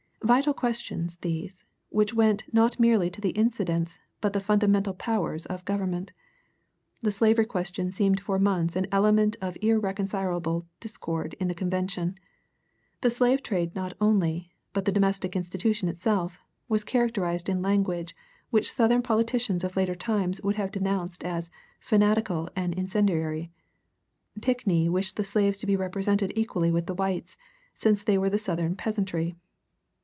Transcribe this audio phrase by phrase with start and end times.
[0.23, 5.65] Vital questions these, which went not merely to the incidents but the fundamental powers of
[5.65, 6.13] government.
[7.01, 12.15] The slavery question seemed for months an element of irreconcilable discord in the convention.
[13.01, 16.39] The slave trade not only, but the domestic institution itself,
[16.69, 18.15] was characterized in language
[18.51, 21.49] which Southern politicians of later times would have denounced as
[21.79, 23.51] "fanatical" and "incendiary."
[24.39, 27.37] Pinckney wished the slaves to be represented equally with the whites,
[27.73, 29.35] since they were the Southern peasantry.